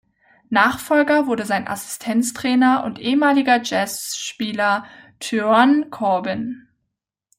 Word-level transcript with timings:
Nachfolger 0.49 1.27
wurde 1.27 1.45
sein 1.45 1.67
Assistenztrainer 1.67 2.83
und 2.85 2.97
ehemaliger 2.97 3.61
Jazz-Spieler 3.63 4.85
Tyrone 5.19 5.91
Corbin. 5.91 6.69